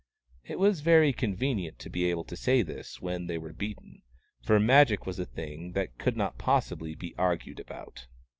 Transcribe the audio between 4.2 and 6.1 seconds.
for Magic was a thing that